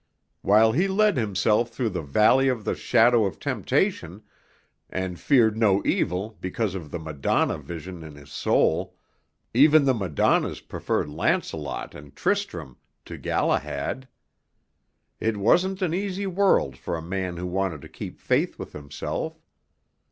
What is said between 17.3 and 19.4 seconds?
who wanted to keep faith with himself.